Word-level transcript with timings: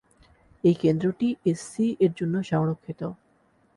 এই 0.63 0.75
কেন্দ্রটি 0.81 1.29
এসসি 1.45 1.85
এর 1.99 2.11
জন্য 2.19 2.35
সংরক্ষিত। 2.43 3.01